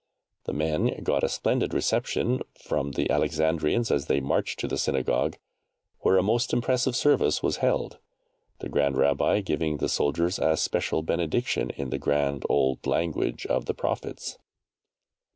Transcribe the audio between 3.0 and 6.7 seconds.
Alexandrians as they marched to the Synagogue, where a most